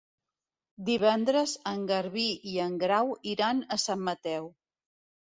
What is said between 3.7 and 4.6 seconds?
a Sant Mateu.